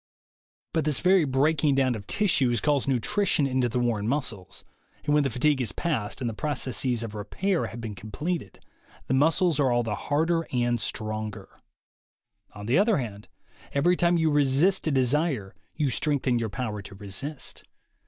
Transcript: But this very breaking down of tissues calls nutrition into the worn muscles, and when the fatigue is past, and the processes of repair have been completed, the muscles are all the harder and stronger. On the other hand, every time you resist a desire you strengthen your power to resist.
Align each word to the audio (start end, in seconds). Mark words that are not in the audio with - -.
But 0.73 0.83
this 0.83 0.99
very 0.99 1.25
breaking 1.25 1.75
down 1.75 1.93
of 1.93 2.07
tissues 2.07 2.59
calls 2.59 2.87
nutrition 2.87 3.45
into 3.45 3.69
the 3.69 3.77
worn 3.77 4.07
muscles, 4.07 4.63
and 5.05 5.13
when 5.13 5.21
the 5.21 5.29
fatigue 5.29 5.61
is 5.61 5.73
past, 5.73 6.21
and 6.21 6.27
the 6.27 6.33
processes 6.33 7.03
of 7.03 7.13
repair 7.13 7.67
have 7.67 7.79
been 7.79 7.93
completed, 7.93 8.59
the 9.05 9.13
muscles 9.13 9.59
are 9.59 9.71
all 9.71 9.83
the 9.83 9.93
harder 9.93 10.47
and 10.51 10.81
stronger. 10.81 11.49
On 12.55 12.65
the 12.65 12.79
other 12.79 12.97
hand, 12.97 13.27
every 13.73 13.95
time 13.95 14.17
you 14.17 14.31
resist 14.31 14.87
a 14.87 14.91
desire 14.91 15.53
you 15.75 15.91
strengthen 15.91 16.39
your 16.39 16.49
power 16.49 16.81
to 16.81 16.95
resist. 16.95 17.63